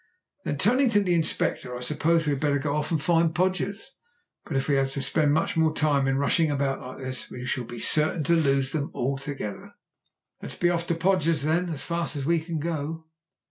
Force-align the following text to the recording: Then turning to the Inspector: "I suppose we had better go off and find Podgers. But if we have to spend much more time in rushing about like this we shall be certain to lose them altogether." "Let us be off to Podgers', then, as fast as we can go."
Then 0.45 0.57
turning 0.57 0.89
to 0.89 1.03
the 1.03 1.13
Inspector: 1.13 1.77
"I 1.77 1.79
suppose 1.79 2.25
we 2.25 2.31
had 2.31 2.39
better 2.39 2.57
go 2.57 2.75
off 2.75 2.89
and 2.89 2.99
find 2.99 3.35
Podgers. 3.35 3.91
But 4.45 4.57
if 4.57 4.67
we 4.67 4.73
have 4.73 4.89
to 4.93 5.01
spend 5.03 5.31
much 5.31 5.55
more 5.55 5.75
time 5.75 6.07
in 6.07 6.17
rushing 6.17 6.49
about 6.49 6.81
like 6.81 6.97
this 6.97 7.29
we 7.29 7.45
shall 7.45 7.65
be 7.65 7.77
certain 7.77 8.23
to 8.23 8.33
lose 8.33 8.71
them 8.71 8.89
altogether." 8.95 9.75
"Let 10.41 10.53
us 10.53 10.57
be 10.57 10.71
off 10.71 10.87
to 10.87 10.95
Podgers', 10.95 11.43
then, 11.43 11.69
as 11.69 11.83
fast 11.83 12.15
as 12.15 12.25
we 12.25 12.39
can 12.39 12.57
go." 12.59 13.05